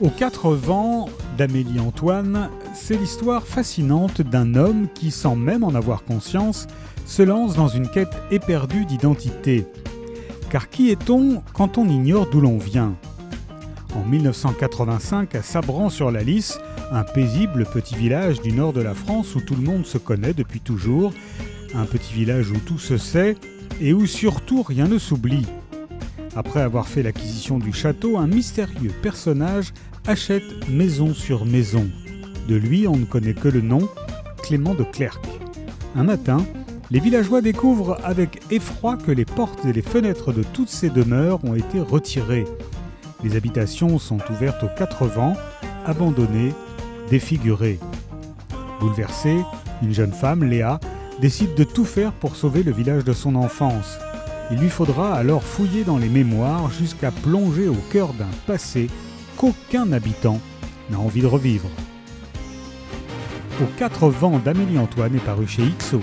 Aux 0.00 0.10
quatre 0.10 0.50
vents 0.50 1.08
d'Amélie 1.38 1.78
Antoine, 1.78 2.50
c'est 2.74 2.96
l'histoire 2.96 3.46
fascinante 3.46 4.22
d'un 4.22 4.56
homme 4.56 4.88
qui, 4.92 5.12
sans 5.12 5.36
même 5.36 5.62
en 5.62 5.72
avoir 5.72 6.02
conscience, 6.02 6.66
se 7.06 7.22
lance 7.22 7.54
dans 7.54 7.68
une 7.68 7.88
quête 7.88 8.16
éperdue 8.32 8.86
d'identité. 8.86 9.66
Car 10.50 10.68
qui 10.68 10.90
est-on 10.90 11.42
quand 11.52 11.78
on 11.78 11.88
ignore 11.88 12.28
d'où 12.28 12.40
l'on 12.40 12.58
vient? 12.58 12.96
En 13.94 14.04
1985, 14.04 15.36
à 15.36 15.42
Sabran-sur-la-Lys, 15.42 16.58
un 16.90 17.04
paisible 17.04 17.64
petit 17.64 17.94
village 17.94 18.40
du 18.40 18.50
nord 18.50 18.72
de 18.72 18.82
la 18.82 18.94
France 18.94 19.36
où 19.36 19.40
tout 19.40 19.54
le 19.54 19.62
monde 19.62 19.86
se 19.86 19.98
connaît 19.98 20.34
depuis 20.34 20.60
toujours, 20.60 21.12
un 21.72 21.84
petit 21.84 22.12
village 22.12 22.50
où 22.50 22.58
tout 22.58 22.78
se 22.78 22.98
sait 22.98 23.36
et 23.80 23.92
où 23.92 24.06
surtout 24.06 24.64
rien 24.64 24.88
ne 24.88 24.98
s'oublie. 24.98 25.46
Après 26.36 26.60
avoir 26.60 26.88
fait 26.88 27.02
l'acquisition 27.02 27.58
du 27.58 27.72
château, 27.72 28.18
un 28.18 28.26
mystérieux 28.26 28.92
personnage 29.02 29.72
achète 30.06 30.68
maison 30.68 31.14
sur 31.14 31.44
maison. 31.44 31.88
De 32.48 32.56
lui, 32.56 32.86
on 32.88 32.96
ne 32.96 33.04
connaît 33.04 33.34
que 33.34 33.48
le 33.48 33.60
nom, 33.60 33.88
Clément 34.42 34.74
de 34.74 34.84
Clercq. 34.84 35.24
Un 35.96 36.04
matin, 36.04 36.44
les 36.90 37.00
villageois 37.00 37.40
découvrent 37.40 37.98
avec 38.04 38.42
effroi 38.50 38.96
que 38.96 39.12
les 39.12 39.24
portes 39.24 39.64
et 39.64 39.72
les 39.72 39.82
fenêtres 39.82 40.32
de 40.32 40.42
toutes 40.42 40.68
ces 40.68 40.90
demeures 40.90 41.42
ont 41.44 41.54
été 41.54 41.80
retirées. 41.80 42.44
Les 43.22 43.36
habitations 43.36 43.98
sont 43.98 44.18
ouvertes 44.30 44.62
aux 44.62 44.78
quatre 44.78 45.06
vents, 45.06 45.36
abandonnées, 45.86 46.52
défigurées. 47.08 47.78
Bouleversée, 48.80 49.38
une 49.82 49.94
jeune 49.94 50.12
femme, 50.12 50.44
Léa, 50.44 50.78
décide 51.20 51.54
de 51.54 51.64
tout 51.64 51.84
faire 51.84 52.12
pour 52.12 52.36
sauver 52.36 52.62
le 52.62 52.72
village 52.72 53.04
de 53.04 53.12
son 53.12 53.34
enfance. 53.36 53.98
Il 54.50 54.58
lui 54.58 54.68
faudra 54.68 55.14
alors 55.14 55.42
fouiller 55.42 55.84
dans 55.84 55.96
les 55.96 56.08
mémoires 56.08 56.70
jusqu'à 56.70 57.10
plonger 57.10 57.68
au 57.68 57.76
cœur 57.90 58.12
d'un 58.12 58.28
passé 58.46 58.88
qu'aucun 59.36 59.90
habitant 59.92 60.40
n'a 60.90 60.98
envie 60.98 61.22
de 61.22 61.26
revivre. 61.26 61.68
Aux 63.62 63.78
quatre 63.78 64.08
vents 64.08 64.38
d'Amélie 64.38 64.78
Antoine 64.78 65.14
est 65.14 65.24
paru 65.24 65.46
chez 65.46 65.62
XO. 65.78 66.00